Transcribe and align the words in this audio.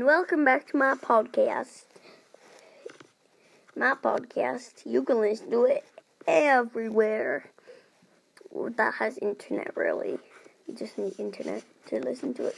And 0.00 0.06
welcome 0.06 0.46
back 0.46 0.66
to 0.68 0.78
my 0.78 0.94
podcast. 0.94 1.84
My 3.76 3.92
podcast, 4.02 4.86
you 4.86 5.02
can 5.02 5.20
listen 5.20 5.50
to 5.50 5.66
it 5.66 5.84
everywhere 6.26 7.44
that 8.50 8.94
has 8.94 9.18
internet, 9.18 9.76
really. 9.76 10.18
You 10.66 10.74
just 10.74 10.96
need 10.96 11.20
internet 11.20 11.64
to 11.88 12.00
listen 12.00 12.32
to 12.32 12.46
it. 12.46 12.56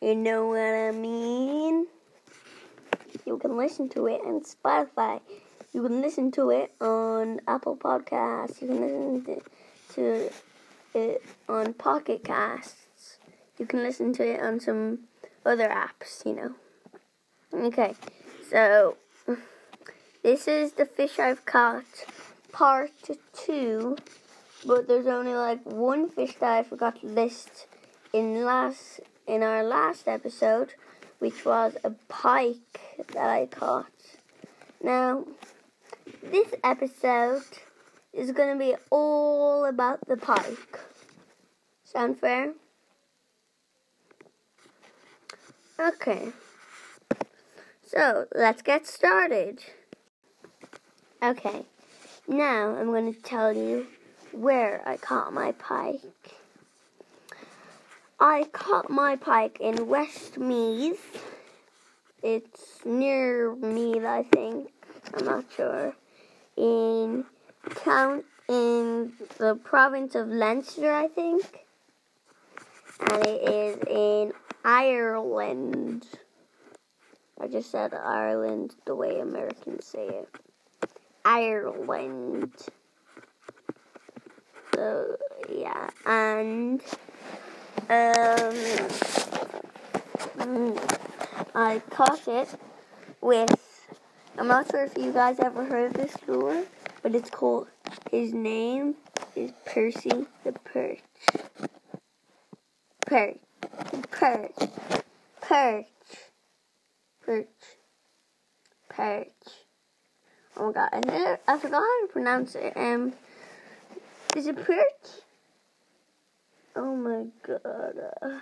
You 0.00 0.14
know 0.14 0.46
what 0.46 0.60
I 0.60 0.92
mean? 0.92 1.86
You 3.26 3.36
can 3.36 3.58
listen 3.58 3.90
to 3.90 4.06
it 4.06 4.22
on 4.24 4.40
Spotify. 4.40 5.20
You 5.74 5.82
can 5.82 6.00
listen 6.00 6.32
to 6.32 6.48
it 6.48 6.72
on 6.80 7.42
Apple 7.48 7.76
Podcasts. 7.76 8.62
You 8.62 8.68
can 8.68 8.80
listen 8.80 9.42
to 9.92 10.30
it 10.94 11.22
on 11.50 11.74
Pocket 11.74 12.24
Casts. 12.24 13.18
You 13.58 13.66
can 13.66 13.82
listen 13.82 14.14
to 14.14 14.26
it 14.26 14.40
on 14.40 14.58
some 14.58 15.00
other 15.44 15.68
apps, 15.68 16.24
you 16.24 16.34
know. 16.34 16.54
Okay, 17.52 17.94
so 18.48 18.96
this 20.22 20.46
is 20.46 20.72
the 20.72 20.86
fish 20.86 21.18
I've 21.18 21.44
caught 21.44 21.84
part 22.52 22.90
two, 23.32 23.96
but 24.66 24.86
there's 24.86 25.06
only 25.06 25.34
like 25.34 25.64
one 25.64 26.08
fish 26.08 26.36
that 26.40 26.58
I 26.58 26.62
forgot 26.62 27.00
to 27.00 27.06
list 27.06 27.66
in 28.12 28.44
last 28.44 29.00
in 29.26 29.42
our 29.42 29.62
last 29.62 30.08
episode, 30.08 30.74
which 31.18 31.44
was 31.44 31.76
a 31.84 31.90
pike 32.08 32.80
that 33.12 33.28
I 33.28 33.46
caught. 33.46 33.86
Now, 34.82 35.24
this 36.22 36.54
episode 36.64 37.42
is 38.12 38.32
going 38.32 38.58
to 38.58 38.58
be 38.58 38.74
all 38.90 39.64
about 39.64 40.06
the 40.08 40.16
pike. 40.16 40.80
Sound 41.84 42.18
fair? 42.18 42.54
Okay. 45.80 46.32
So, 47.86 48.26
let's 48.34 48.60
get 48.60 48.86
started. 48.86 49.60
Okay. 51.22 51.64
Now, 52.28 52.76
I'm 52.76 52.86
going 52.86 53.14
to 53.14 53.20
tell 53.22 53.56
you 53.56 53.86
where 54.32 54.82
I 54.86 54.98
caught 54.98 55.32
my 55.32 55.52
pike. 55.52 56.02
I 58.20 58.44
caught 58.52 58.90
my 58.90 59.16
pike 59.16 59.56
in 59.58 59.86
Westmeath. 59.86 61.24
It's 62.22 62.84
near 62.84 63.54
Meath, 63.54 64.04
I 64.04 64.24
think. 64.24 64.70
I'm 65.14 65.24
not 65.24 65.46
sure. 65.56 65.94
In 66.58 67.24
town 67.74 68.24
in 68.50 69.14
the 69.38 69.54
province 69.54 70.14
of 70.14 70.28
Leinster, 70.28 70.92
I 70.92 71.08
think. 71.08 71.64
And 73.00 73.26
it 73.26 73.48
is 73.48 73.78
in 73.88 74.32
Ireland. 74.64 76.06
I 77.40 77.46
just 77.46 77.70
said 77.70 77.94
Ireland 77.94 78.74
the 78.84 78.94
way 78.94 79.20
Americans 79.20 79.86
say 79.86 80.06
it. 80.06 80.28
Ireland. 81.24 82.52
So 84.74 85.16
yeah, 85.48 85.90
and 86.06 86.80
um, 87.88 88.54
I 91.54 91.82
caught 91.90 92.28
it 92.28 92.48
with. 93.20 93.86
I'm 94.38 94.46
not 94.46 94.70
sure 94.70 94.84
if 94.84 94.96
you 94.96 95.12
guys 95.12 95.40
ever 95.40 95.64
heard 95.64 95.90
of 95.90 95.94
this 95.94 96.16
lure, 96.26 96.64
but 97.02 97.14
it's 97.14 97.30
called. 97.30 97.68
His 98.10 98.32
name 98.32 98.94
is 99.34 99.52
Percy 99.66 100.26
the 100.44 100.52
Perch. 100.52 101.00
Perch. 103.06 103.38
Perch. 104.10 104.52
Perch. 105.40 105.86
Perch. 107.24 107.46
Perch. 108.88 109.28
Oh 110.56 110.66
my 110.66 110.72
god, 110.72 110.88
I, 110.92 111.38
I 111.48 111.58
forgot 111.58 111.80
how 111.80 112.06
to 112.06 112.12
pronounce 112.12 112.54
it. 112.54 112.72
Um, 112.76 113.12
is 114.36 114.46
it 114.46 114.56
perch? 114.56 115.22
Oh 116.76 116.94
my 116.94 117.26
god. 117.46 117.94
Uh, 118.22 118.40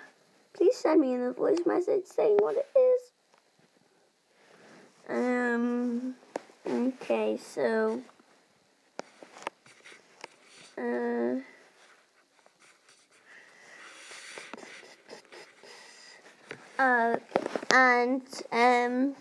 please 0.54 0.76
send 0.76 1.00
me 1.00 1.14
in 1.14 1.22
a 1.22 1.32
voice 1.32 1.60
message 1.66 2.06
saying 2.06 2.38
what 2.40 2.56
it 2.56 2.66
is. 2.78 3.02
Um, 5.08 6.14
okay, 6.68 7.38
so. 7.38 8.02
Uh, 10.76 10.80
uh, 10.80 11.36
and 17.70 18.22
um, 18.52 19.14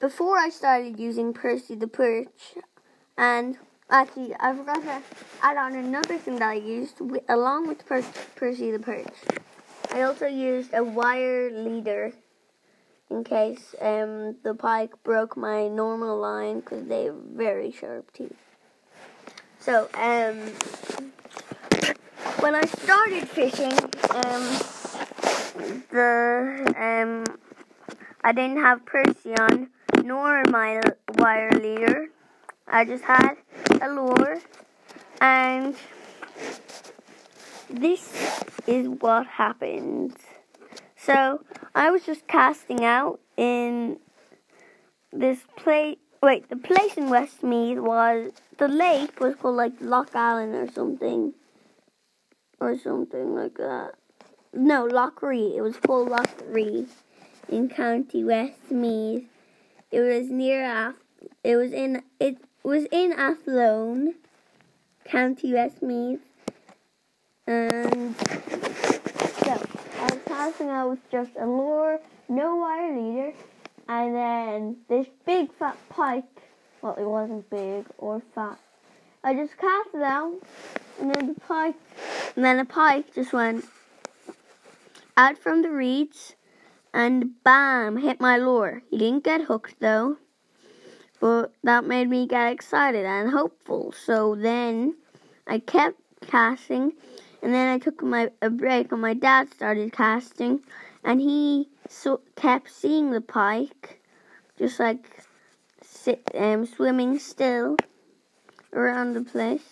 before 0.00 0.38
I 0.38 0.50
started 0.50 0.98
using 0.98 1.32
Percy 1.32 1.74
the 1.74 1.88
Perch, 1.88 2.54
and 3.16 3.56
actually 3.90 4.34
I 4.38 4.54
forgot 4.54 4.82
to 4.82 5.02
add 5.42 5.56
on 5.56 5.74
another 5.74 6.18
thing 6.18 6.36
that 6.36 6.48
I 6.48 6.54
used 6.54 7.00
with, 7.00 7.22
along 7.28 7.68
with 7.68 7.86
per- 7.86 8.04
Percy 8.36 8.70
the 8.70 8.78
Perch. 8.78 9.14
I 9.92 10.02
also 10.02 10.26
used 10.26 10.72
a 10.74 10.82
wire 10.82 11.50
leader 11.50 12.12
in 13.10 13.24
case 13.24 13.74
um, 13.80 14.36
the 14.42 14.54
pike 14.54 14.90
broke 15.02 15.36
my 15.36 15.68
normal 15.68 16.18
line 16.18 16.60
because 16.60 16.86
they 16.86 17.04
have 17.04 17.14
very 17.14 17.70
sharp 17.70 18.12
teeth. 18.12 18.36
So 19.60 19.88
um, 19.94 20.38
when 22.40 22.54
I 22.54 22.62
started 22.62 23.28
fishing, 23.28 23.72
um, 24.10 24.73
the 25.90 26.74
um 26.76 27.24
I 28.22 28.32
didn't 28.32 28.58
have 28.58 28.84
Percy 28.86 29.36
on 29.36 29.70
nor 30.02 30.42
my 30.48 30.80
wire 31.18 31.50
leader. 31.52 32.08
I 32.66 32.84
just 32.84 33.04
had 33.04 33.36
a 33.80 33.88
lure 33.88 34.40
and 35.20 35.76
this 37.70 38.44
is 38.66 38.88
what 38.88 39.26
happened. 39.26 40.16
So 40.96 41.44
I 41.74 41.90
was 41.90 42.04
just 42.04 42.26
casting 42.26 42.84
out 42.84 43.20
in 43.36 43.98
this 45.12 45.40
place. 45.56 45.98
Wait, 46.22 46.48
the 46.48 46.56
place 46.56 46.96
in 46.96 47.10
Westmeath 47.10 47.78
was 47.78 48.32
the 48.56 48.68
lake 48.68 49.20
was 49.20 49.34
called 49.34 49.56
like 49.56 49.72
Loch 49.80 50.10
Allen 50.14 50.54
or 50.54 50.70
something, 50.70 51.34
or 52.60 52.78
something 52.78 53.34
like 53.34 53.54
that. 53.56 53.94
No, 54.56 54.86
Ree. 55.20 55.56
It 55.56 55.62
was 55.62 55.76
called 55.78 56.12
Ree 56.46 56.86
in 57.48 57.68
County 57.68 58.22
Westmeath. 58.22 59.26
It 59.90 60.00
was 60.00 60.30
near 60.30 60.62
Ath- 60.62 60.94
it 61.42 61.56
was 61.56 61.72
in 61.72 62.04
it 62.20 62.36
was 62.62 62.84
in 62.92 63.12
Athlone, 63.14 64.14
County 65.04 65.52
Westmeath, 65.52 66.20
and 67.48 68.16
so 68.16 69.66
I 69.98 70.04
was 70.04 70.20
casting 70.24 70.68
out 70.68 70.90
with 70.90 71.10
just 71.10 71.32
a 71.36 71.46
lure, 71.46 71.98
no 72.28 72.54
wire 72.54 72.96
leader, 72.96 73.32
and 73.88 74.14
then 74.14 74.76
this 74.88 75.08
big 75.26 75.52
fat 75.54 75.76
pike. 75.88 76.24
Well, 76.80 76.94
it 76.94 77.04
wasn't 77.04 77.50
big 77.50 77.86
or 77.98 78.22
fat. 78.36 78.58
I 79.24 79.34
just 79.34 79.56
cast 79.58 79.88
it 79.94 80.02
out, 80.02 80.34
and 81.00 81.12
then 81.12 81.34
the 81.34 81.40
pike, 81.40 81.74
and 82.36 82.44
then 82.44 82.58
the 82.58 82.64
pike 82.64 83.12
just 83.14 83.32
went 83.32 83.64
out 85.16 85.38
from 85.38 85.62
the 85.62 85.70
reeds 85.70 86.34
and 86.92 87.42
bam, 87.42 87.96
hit 87.96 88.20
my 88.20 88.36
lure. 88.36 88.82
He 88.90 88.98
didn't 88.98 89.24
get 89.24 89.42
hooked 89.42 89.80
though, 89.80 90.18
but 91.20 91.52
that 91.62 91.84
made 91.84 92.08
me 92.08 92.26
get 92.26 92.52
excited 92.52 93.04
and 93.04 93.30
hopeful. 93.30 93.92
So 93.92 94.34
then 94.34 94.96
I 95.46 95.58
kept 95.58 95.98
casting, 96.26 96.92
and 97.42 97.54
then 97.54 97.68
I 97.68 97.78
took 97.78 98.02
my 98.02 98.30
a 98.40 98.50
break, 98.50 98.92
and 98.92 99.02
my 99.02 99.14
dad 99.14 99.52
started 99.52 99.92
casting, 99.92 100.60
and 101.02 101.20
he 101.20 101.68
so, 101.88 102.20
kept 102.36 102.70
seeing 102.70 103.10
the 103.10 103.20
pike, 103.20 104.00
just 104.58 104.80
like 104.80 105.24
sit, 105.82 106.22
um, 106.34 106.66
swimming 106.66 107.18
still 107.18 107.76
around 108.72 109.14
the 109.14 109.22
place. 109.22 109.68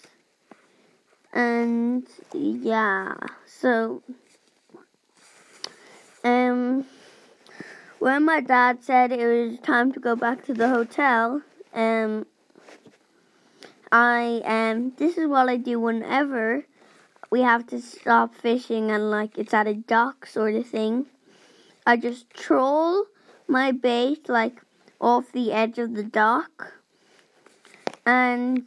And 1.33 2.06
yeah, 2.35 3.15
so 3.47 4.03
um, 6.25 6.85
when 8.02 8.25
my 8.25 8.40
dad 8.40 8.82
said 8.82 9.12
it 9.12 9.25
was 9.25 9.60
time 9.60 9.93
to 9.93 10.00
go 10.00 10.16
back 10.16 10.44
to 10.44 10.52
the 10.52 10.69
hotel, 10.69 11.40
um, 11.72 12.26
I 13.93 14.43
um, 14.44 14.93
this 14.96 15.16
is 15.16 15.28
what 15.28 15.49
I 15.49 15.56
do 15.56 15.78
whenever 15.78 16.66
we 17.31 17.43
have 17.43 17.64
to 17.69 17.81
stop 17.81 18.34
fishing 18.34 18.90
and 18.90 19.08
like 19.08 19.38
it's 19.38 19.54
at 19.54 19.69
a 19.69 19.75
dock 19.75 20.26
sort 20.26 20.56
of 20.56 20.66
thing. 20.66 21.06
I 21.87 21.96
just 21.96 22.28
troll 22.31 23.04
my 23.46 23.70
bait 23.70 24.28
like 24.28 24.60
off 25.00 25.31
the 25.31 25.52
edge 25.52 25.78
of 25.78 25.94
the 25.94 26.02
dock, 26.02 26.72
and 28.05 28.66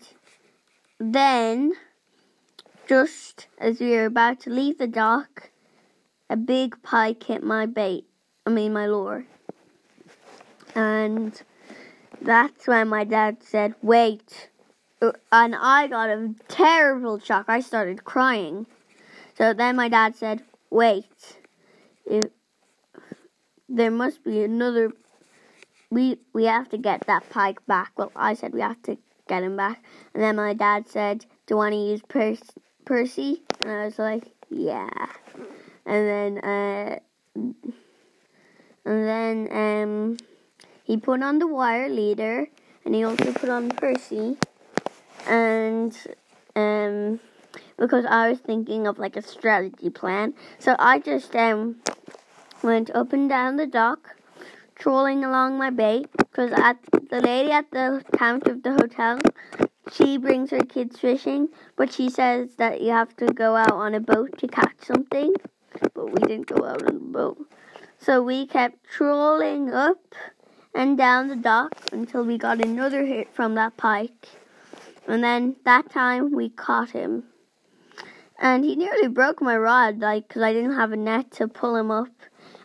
then 0.97 1.73
just 2.87 3.47
as 3.57 3.81
we 3.81 3.89
were 3.91 4.05
about 4.05 4.39
to 4.41 4.49
leave 4.49 4.77
the 4.77 4.87
dock, 4.87 5.49
a 6.29 6.37
big 6.37 6.81
pike 6.83 7.23
hit 7.23 7.43
my 7.43 7.65
bait. 7.65 8.05
I 8.45 8.49
mean 8.49 8.73
my 8.73 8.87
lure. 8.87 9.25
And 10.75 11.41
that's 12.21 12.67
when 12.67 12.89
my 12.89 13.03
dad 13.03 13.37
said, 13.41 13.75
"Wait." 13.81 14.49
Uh, 15.01 15.11
and 15.31 15.55
I 15.55 15.87
got 15.87 16.09
a 16.09 16.33
terrible 16.47 17.19
shock. 17.19 17.45
I 17.47 17.59
started 17.59 18.03
crying. 18.03 18.67
So 19.37 19.53
then 19.53 19.75
my 19.75 19.89
dad 19.89 20.15
said, 20.15 20.43
"Wait. 20.69 21.39
It, 22.05 22.31
there 23.67 23.91
must 23.91 24.23
be 24.23 24.43
another 24.43 24.91
we 25.89 26.19
we 26.33 26.45
have 26.45 26.69
to 26.69 26.77
get 26.77 27.07
that 27.07 27.29
pike 27.29 27.65
back. 27.65 27.91
Well, 27.97 28.11
I 28.15 28.33
said 28.33 28.53
we 28.53 28.61
have 28.61 28.81
to 28.83 28.97
get 29.27 29.43
him 29.43 29.55
back. 29.55 29.83
And 30.13 30.21
then 30.21 30.35
my 30.35 30.53
dad 30.53 30.87
said, 30.87 31.25
"Do 31.45 31.53
you 31.53 31.57
want 31.57 31.73
to 31.73 31.79
use 31.79 32.01
per- 32.07 32.37
Percy?" 32.85 33.43
And 33.61 33.71
I 33.71 33.85
was 33.85 33.97
like, 33.97 34.25
"Yeah." 34.49 35.07
And 35.85 36.07
then 36.07 36.37
uh 36.39 36.99
and 38.85 39.07
then 39.07 39.47
um 39.51 40.17
he 40.83 40.97
put 40.97 41.21
on 41.21 41.39
the 41.39 41.47
wire 41.47 41.89
leader 41.89 42.47
and 42.83 42.95
he 42.95 43.03
also 43.03 43.33
put 43.33 43.49
on 43.49 43.69
Percy 43.69 44.37
and 45.27 45.97
um 46.55 47.19
because 47.77 48.05
I 48.05 48.29
was 48.29 48.39
thinking 48.39 48.87
of 48.87 48.97
like 48.99 49.15
a 49.15 49.21
strategy 49.21 49.89
plan. 49.89 50.33
So 50.59 50.75
I 50.79 50.99
just 50.99 51.35
um 51.35 51.77
went 52.61 52.89
up 52.91 53.13
and 53.13 53.27
down 53.29 53.57
the 53.57 53.67
dock, 53.67 54.15
trolling 54.75 55.23
along 55.23 55.57
my 55.57 55.69
bait. 55.69 56.07
Because 56.17 56.51
at 56.51 56.77
the 57.09 57.21
lady 57.21 57.51
at 57.51 57.71
the 57.71 58.03
counter 58.17 58.51
of 58.51 58.63
the 58.63 58.71
hotel, 58.71 59.19
she 59.91 60.17
brings 60.17 60.51
her 60.51 60.59
kids 60.59 60.99
fishing, 60.99 61.49
but 61.75 61.93
she 61.93 62.09
says 62.09 62.55
that 62.57 62.81
you 62.81 62.91
have 62.91 63.15
to 63.17 63.27
go 63.27 63.55
out 63.55 63.73
on 63.73 63.93
a 63.93 63.99
boat 63.99 64.37
to 64.39 64.47
catch 64.47 64.75
something. 64.83 65.33
But 65.93 66.11
we 66.11 66.19
didn't 66.27 66.47
go 66.47 66.65
out 66.65 66.83
on 66.83 66.93
the 66.95 66.99
boat, 66.99 67.37
so 68.05 68.21
we 68.21 68.45
kept 68.45 68.87
trolling 68.87 69.73
up 69.73 70.13
and 70.75 70.95
down 70.95 71.27
the 71.27 71.35
dock 71.35 71.73
until 71.91 72.23
we 72.23 72.37
got 72.37 72.63
another 72.63 73.03
hit 73.03 73.33
from 73.33 73.55
that 73.55 73.77
pike. 73.77 74.27
And 75.07 75.23
then 75.23 75.55
that 75.65 75.89
time 75.89 76.31
we 76.31 76.49
caught 76.49 76.91
him. 76.91 77.23
And 78.37 78.63
he 78.63 78.75
nearly 78.75 79.07
broke 79.07 79.41
my 79.41 79.57
rod, 79.57 80.01
like, 80.01 80.27
because 80.27 80.43
I 80.43 80.53
didn't 80.53 80.75
have 80.75 80.91
a 80.91 80.97
net 80.97 81.31
to 81.31 81.47
pull 81.47 81.75
him 81.75 81.89
up. 81.89 82.09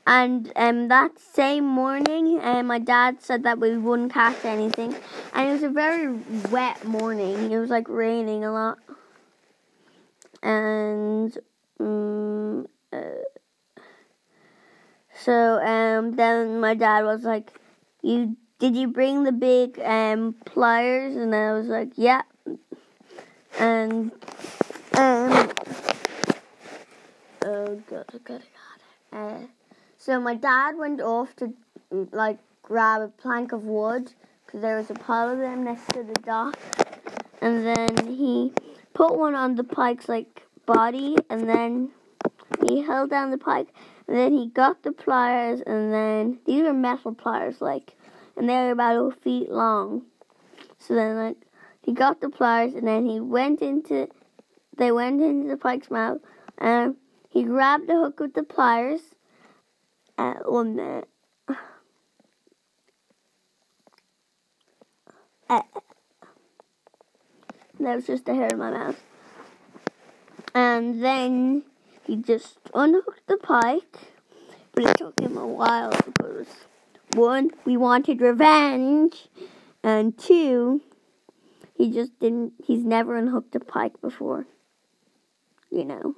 And 0.06 0.52
um, 0.56 0.88
that 0.88 1.18
same 1.18 1.64
morning, 1.64 2.38
uh, 2.42 2.62
my 2.62 2.78
dad 2.78 3.22
said 3.22 3.42
that 3.44 3.58
we 3.58 3.78
wouldn't 3.78 4.12
catch 4.12 4.44
anything. 4.44 4.94
And 5.32 5.48
it 5.48 5.52
was 5.52 5.62
a 5.62 5.70
very 5.70 6.18
wet 6.50 6.84
morning. 6.84 7.50
It 7.50 7.58
was 7.58 7.70
like 7.70 7.88
raining 7.88 8.44
a 8.44 8.52
lot. 8.52 8.78
And 10.42 11.38
um, 11.78 12.66
uh, 12.92 12.98
so 15.24 15.60
um, 15.62 16.12
then 16.12 16.60
my 16.60 16.74
dad 16.74 17.04
was 17.04 17.24
like, 17.24 17.52
"You 18.02 18.36
did 18.58 18.76
you 18.76 18.88
bring 18.88 19.24
the 19.24 19.32
big 19.32 19.78
um, 19.80 20.34
pliers?" 20.44 21.16
And 21.16 21.34
I 21.34 21.52
was 21.52 21.66
like, 21.66 21.92
"Yeah." 21.96 22.22
And 23.58 24.12
um, 24.96 25.50
oh 27.44 27.82
god, 27.88 28.04
oh 28.14 28.20
god, 28.24 28.42
oh 28.42 28.50
god. 29.10 29.18
Uh, 29.18 29.46
so 29.98 30.20
my 30.20 30.34
dad 30.34 30.76
went 30.76 31.00
off 31.00 31.34
to 31.36 31.52
like 31.90 32.38
grab 32.62 33.02
a 33.02 33.08
plank 33.08 33.52
of 33.52 33.64
wood 33.64 34.12
because 34.46 34.62
there 34.62 34.76
was 34.76 34.90
a 34.90 34.94
pile 34.94 35.30
of 35.30 35.38
them 35.38 35.64
next 35.64 35.86
to 35.92 36.02
the 36.02 36.14
dock, 36.24 36.58
and 37.42 37.66
then 37.66 38.06
he 38.06 38.52
put 38.94 39.16
one 39.16 39.34
on 39.34 39.56
the 39.56 39.64
pike's 39.64 40.08
like 40.08 40.46
body, 40.66 41.16
and 41.28 41.48
then 41.48 41.90
he 42.66 42.80
held 42.80 43.10
down 43.10 43.30
the 43.30 43.38
pike, 43.38 43.68
then 44.16 44.32
he 44.32 44.48
got 44.48 44.82
the 44.82 44.92
pliers, 44.92 45.60
and 45.66 45.92
then 45.92 46.38
these 46.46 46.64
are 46.64 46.72
metal 46.72 47.14
pliers, 47.14 47.60
like, 47.60 47.96
and 48.36 48.48
they're 48.48 48.72
about 48.72 48.96
a 48.96 49.10
feet 49.12 49.50
long. 49.50 50.02
So 50.78 50.94
then 50.94 51.16
like 51.16 51.36
he 51.82 51.92
got 51.92 52.20
the 52.20 52.30
pliers, 52.30 52.74
and 52.74 52.86
then 52.86 53.06
he 53.06 53.20
went 53.20 53.62
into, 53.62 54.08
they 54.76 54.92
went 54.92 55.20
into 55.20 55.48
the 55.48 55.56
pike's 55.56 55.90
mouth, 55.90 56.18
and 56.58 56.96
he 57.28 57.44
grabbed 57.44 57.86
the 57.88 57.94
hook 57.94 58.20
with 58.20 58.34
the 58.34 58.42
pliers 58.42 59.00
uh, 60.18 60.34
one 60.44 60.76
minute. 60.76 61.08
That 67.80 67.96
was 67.96 68.06
just 68.06 68.28
a 68.28 68.34
hair 68.34 68.48
in 68.48 68.58
my 68.58 68.70
mouth. 68.70 69.02
And 70.54 71.02
then 71.02 71.62
he 72.04 72.16
just 72.16 72.58
unhooked 72.74 73.26
the 73.26 73.36
pike, 73.36 73.98
but 74.72 74.84
it 74.84 74.98
took 74.98 75.20
him 75.20 75.36
a 75.36 75.46
while 75.46 75.90
because 75.90 76.48
one, 77.14 77.50
we 77.64 77.76
wanted 77.76 78.20
revenge, 78.20 79.28
and 79.82 80.16
two, 80.16 80.80
he 81.76 81.90
just 81.90 82.18
didn't, 82.20 82.52
he's 82.64 82.84
never 82.84 83.16
unhooked 83.16 83.54
a 83.56 83.60
pike 83.60 84.00
before. 84.00 84.46
You 85.70 85.84
know. 85.84 86.14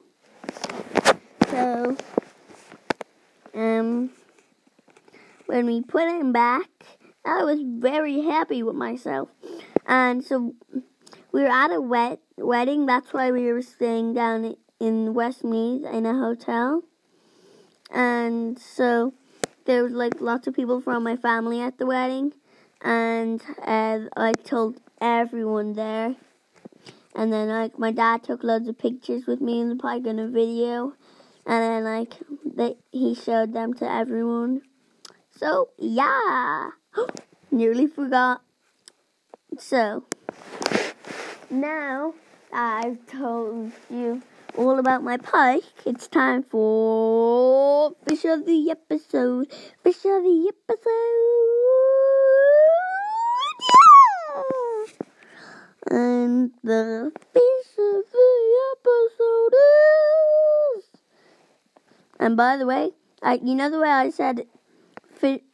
So, 1.51 1.97
um, 3.55 4.11
when 5.47 5.67
we 5.67 5.83
put 5.83 6.09
him 6.09 6.33
back, 6.33 6.69
I 7.25 7.45
was 7.45 7.61
very 7.63 8.23
happy 8.23 8.63
with 8.63 8.75
myself. 8.75 9.29
And 9.87 10.25
so 10.25 10.55
we 11.31 11.43
were 11.43 11.49
at 11.49 11.71
a 11.71 11.81
wet 11.81 12.21
wedding. 12.37 12.87
That's 12.87 13.13
why 13.13 13.31
we 13.31 13.53
were 13.53 13.63
staying 13.63 14.15
down 14.15 14.57
in 14.83 15.15
Westmeath 15.15 15.85
in 15.85 16.07
a 16.07 16.15
hotel. 16.15 16.83
And 17.91 18.59
so 18.59 19.15
there 19.65 19.85
was 19.85 19.93
like 19.93 20.21
lots 20.21 20.47
of 20.47 20.55
people 20.55 20.81
from 20.81 21.05
my 21.05 21.17
family 21.17 21.61
at 21.61 21.79
the 21.79 21.87
wedding. 21.87 22.33
And 22.81 23.41
uh, 23.65 24.01
I 24.17 24.33
told 24.33 24.81
everyone 25.01 25.75
there. 25.75 26.17
And 27.15 27.33
then 27.33 27.49
like 27.49 27.79
my 27.79 27.93
dad 27.93 28.25
took 28.25 28.43
loads 28.43 28.69
of 28.69 28.79
pictures 28.79 29.27
with 29.27 29.41
me 29.41 29.61
in 29.61 29.69
the 29.69 29.77
park 29.77 30.07
and 30.07 30.19
a 30.19 30.27
video 30.27 30.95
and 31.47 31.63
then 31.63 31.85
like 31.85 32.15
they, 32.45 32.77
he 32.91 33.15
showed 33.15 33.53
them 33.53 33.75
to 33.75 33.91
everyone. 33.91 34.63
So 35.37 35.69
yeah, 35.79 36.71
nearly 37.51 37.87
forgot. 37.87 38.43
So 39.59 40.05
now 41.51 42.15
I've 42.53 43.07
told 43.07 43.73
you 43.91 44.23
all 44.57 44.79
about 44.79 45.03
my 45.03 45.17
pike. 45.17 45.65
It's 45.85 46.07
time 46.09 46.43
for 46.43 47.95
fish 48.07 48.25
of 48.25 48.47
the 48.47 48.71
episode. 48.71 49.51
Fish 49.83 50.05
of 50.05 50.23
the 50.23 50.53
episode. 50.53 50.89
Yeah. 53.69 54.43
And 55.91 56.53
the 56.63 57.13
fish 57.33 57.79
of 57.79 58.05
the 58.13 58.59
episode 58.77 59.55
is 59.55 59.63
and 62.23 62.37
by 62.37 62.57
the 62.57 62.67
way, 62.67 62.93
I, 63.21 63.41
you 63.43 63.57
know 63.57 63.69
the 63.69 63.81
way 63.81 63.89
I 63.89 64.11
said 64.11 64.47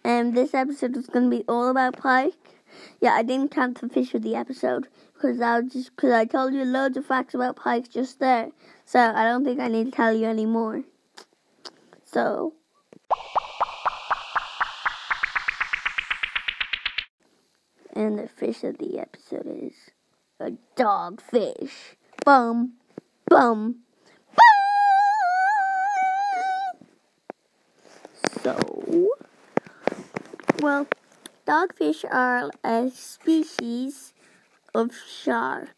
um, 0.04 0.32
this 0.32 0.52
episode 0.52 0.96
was 0.96 1.06
going 1.06 1.30
to 1.30 1.36
be 1.38 1.44
all 1.48 1.68
about 1.68 1.96
pike? 1.96 2.34
Yeah, 3.00 3.12
I 3.12 3.22
didn't 3.22 3.50
count 3.50 3.80
the 3.80 3.88
fish 3.88 4.14
of 4.14 4.22
the 4.22 4.34
episode 4.34 4.86
because 5.18 5.40
I 5.40 5.60
just 5.62 5.94
because 5.96 6.12
I 6.12 6.24
told 6.24 6.54
you 6.54 6.64
loads 6.64 6.96
of 6.96 7.04
facts 7.06 7.34
about 7.34 7.56
pikes 7.56 7.88
just 7.88 8.20
there. 8.20 8.50
So 8.84 9.00
I 9.00 9.24
don't 9.24 9.44
think 9.44 9.58
I 9.60 9.68
need 9.68 9.86
to 9.86 9.90
tell 9.90 10.12
you 10.16 10.26
any 10.26 10.46
more. 10.46 10.84
So. 12.04 12.54
And 17.94 18.16
the 18.18 18.28
fish 18.28 18.62
of 18.62 18.78
the 18.78 19.00
episode 19.00 19.46
is 19.46 19.72
a 20.38 20.52
dogfish. 20.76 21.96
Bum, 22.24 22.74
bum, 23.26 23.80
So, 28.42 28.56
well, 30.60 30.86
dogfish 31.46 32.04
are 32.08 32.50
a 32.62 32.90
species 32.90 34.12
of 34.74 34.90
shark. 34.94 35.68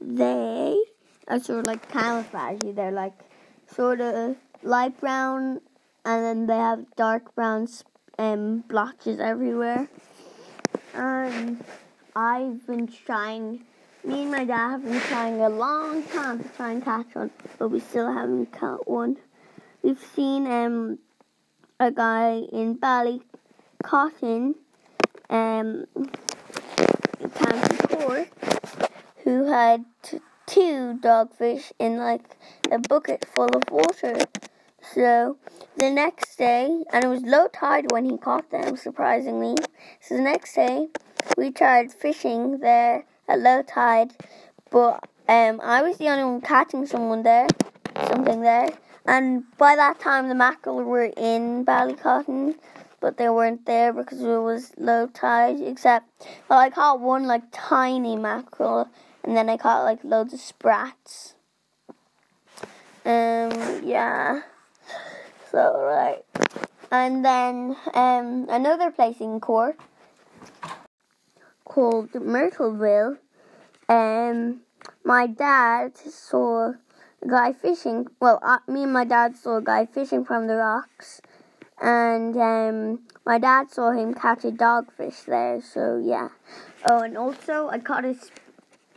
They 0.00 0.76
are 1.28 1.38
sort 1.40 1.60
of 1.60 1.66
like 1.66 1.90
camouflagey. 1.90 2.74
They're 2.74 2.92
like 2.92 3.18
sort 3.66 4.00
of 4.00 4.36
light 4.62 4.98
brown, 5.00 5.60
and 6.04 6.24
then 6.24 6.46
they 6.46 6.56
have 6.56 6.84
dark 6.96 7.34
brown 7.34 7.68
um, 8.18 8.64
blotches 8.68 9.20
everywhere. 9.20 9.88
And 10.94 11.64
I've 12.14 12.66
been 12.66 12.86
trying. 12.86 13.64
Me 14.04 14.22
and 14.22 14.30
my 14.30 14.44
dad 14.44 14.70
have 14.70 14.84
been 14.84 15.00
trying 15.00 15.40
a 15.40 15.48
long 15.48 16.02
time 16.04 16.42
to 16.42 16.48
try 16.50 16.72
and 16.72 16.84
catch 16.84 17.14
one, 17.14 17.30
but 17.58 17.68
we 17.68 17.80
still 17.80 18.12
haven't 18.12 18.52
caught 18.52 18.86
one. 18.86 19.16
We've 19.82 20.04
seen 20.14 20.46
um 20.46 20.98
a 21.80 21.90
guy 21.90 22.42
in 22.52 22.74
Bali 22.74 23.22
Ballycotton, 23.82 24.54
um, 25.30 25.86
County 27.34 27.76
Cork, 27.88 28.28
who 29.24 29.46
had 29.46 29.84
two 30.46 30.98
dogfish 31.02 31.72
in 31.78 31.96
like 31.96 32.36
a 32.70 32.78
bucket 32.78 33.24
full 33.34 33.48
of 33.56 33.62
water. 33.70 34.16
So 34.92 35.38
the 35.76 35.90
next 35.90 36.36
day, 36.36 36.84
and 36.92 37.04
it 37.04 37.08
was 37.08 37.22
low 37.22 37.48
tide 37.48 37.90
when 37.90 38.04
he 38.04 38.18
caught 38.18 38.50
them, 38.50 38.76
surprisingly. 38.76 39.56
So 40.00 40.16
the 40.16 40.22
next 40.22 40.54
day, 40.54 40.88
we 41.36 41.50
tried 41.50 41.92
fishing 41.92 42.58
there 42.58 43.04
at 43.28 43.40
low 43.40 43.62
tide, 43.62 44.12
but 44.70 45.08
um, 45.28 45.60
I 45.62 45.82
was 45.82 45.96
the 45.96 46.08
only 46.08 46.24
one 46.24 46.40
catching 46.42 46.86
someone 46.86 47.22
there, 47.22 47.48
something 48.08 48.42
there. 48.42 48.68
And 49.06 49.44
by 49.58 49.76
that 49.76 50.00
time, 50.00 50.28
the 50.28 50.34
mackerel 50.34 50.82
were 50.82 51.10
in 51.16 51.64
Ballycotton, 51.64 52.56
but 53.04 53.18
they 53.18 53.28
weren't 53.28 53.66
there 53.66 53.92
because 53.92 54.22
it 54.22 54.40
was 54.40 54.72
low 54.78 55.06
tide. 55.06 55.60
Except, 55.60 56.08
well, 56.48 56.58
I 56.58 56.70
caught 56.70 57.00
one 57.00 57.26
like 57.26 57.42
tiny 57.52 58.16
mackerel, 58.16 58.88
and 59.22 59.36
then 59.36 59.50
I 59.50 59.58
caught 59.58 59.84
like 59.84 60.02
loads 60.02 60.32
of 60.32 60.40
sprats. 60.40 61.34
Um, 63.04 63.82
yeah. 63.84 64.40
So 65.50 65.82
right, 65.82 66.24
and 66.90 67.22
then 67.22 67.76
um 67.92 68.46
another 68.48 68.90
place 68.90 69.20
in 69.20 69.38
Cork 69.38 69.78
called 71.66 72.10
Myrtleville. 72.12 73.18
Um, 73.86 74.62
my 75.04 75.26
dad 75.26 75.98
saw 75.98 76.72
a 77.22 77.28
guy 77.28 77.52
fishing. 77.52 78.06
Well, 78.18 78.38
uh, 78.42 78.60
me 78.66 78.84
and 78.84 78.94
my 78.94 79.04
dad 79.04 79.36
saw 79.36 79.58
a 79.58 79.62
guy 79.62 79.84
fishing 79.84 80.24
from 80.24 80.46
the 80.46 80.56
rocks, 80.56 81.20
and 81.84 82.34
um, 82.38 83.00
my 83.26 83.38
dad 83.38 83.70
saw 83.70 83.92
him 83.92 84.14
catch 84.14 84.44
a 84.44 84.50
dogfish 84.50 85.26
there. 85.26 85.60
So 85.60 86.02
yeah. 86.02 86.30
Oh, 86.88 87.00
and 87.00 87.18
also 87.18 87.68
I 87.68 87.78
caught 87.78 88.06
a 88.06 88.16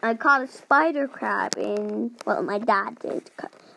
I 0.02 0.14
caught 0.14 0.42
a 0.44 0.48
spider 0.48 1.08
crab 1.08 1.58
in. 1.58 2.12
Well, 2.26 2.42
my 2.44 2.60
dad 2.60 3.00
did. 3.00 3.30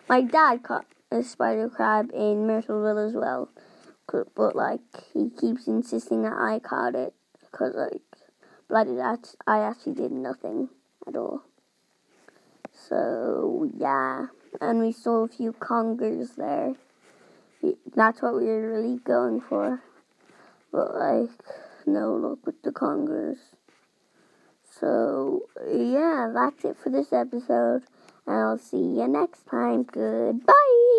My 0.08 0.22
dad 0.22 0.62
caught 0.62 0.86
a 1.10 1.24
spider 1.24 1.68
crab 1.68 2.10
in 2.14 2.46
Myrtleville 2.46 3.08
as 3.08 3.14
well. 3.14 3.50
But 4.36 4.54
like 4.54 4.80
he 5.12 5.30
keeps 5.30 5.66
insisting 5.66 6.22
that 6.22 6.34
I 6.34 6.60
caught 6.60 6.94
it 6.94 7.12
because 7.40 7.74
like, 7.74 8.02
bloody 8.68 8.94
that. 8.94 9.34
I 9.44 9.58
actually 9.58 9.94
did 9.94 10.12
nothing 10.12 10.68
at 11.06 11.16
all. 11.16 11.42
So 12.72 13.68
yeah, 13.76 14.26
and 14.60 14.78
we 14.78 14.92
saw 14.92 15.24
a 15.24 15.28
few 15.28 15.52
congers 15.52 16.36
there. 16.36 16.76
That's 17.94 18.22
what 18.22 18.36
we 18.36 18.46
were 18.46 18.72
really 18.72 18.98
going 18.98 19.40
for. 19.40 19.82
But 20.72 20.94
like, 20.94 21.30
no 21.86 22.14
luck 22.14 22.38
with 22.46 22.62
the 22.62 22.72
congers. 22.72 23.38
So 24.80 25.42
yeah, 25.66 26.30
that's 26.32 26.64
it 26.64 26.76
for 26.82 26.90
this 26.90 27.12
episode. 27.12 27.82
And 28.26 28.36
I'll 28.36 28.58
see 28.58 28.78
you 28.78 29.08
next 29.08 29.46
time. 29.46 29.82
Goodbye. 29.84 30.89